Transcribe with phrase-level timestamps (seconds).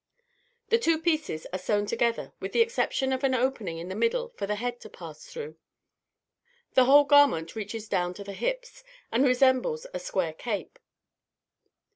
[0.69, 4.29] The two pieces are sewn together, with the exception of an opening in the middle
[4.29, 5.57] for the head to pass through;
[6.73, 10.79] the whole garment reaches down to the hips, and resembles a square cape.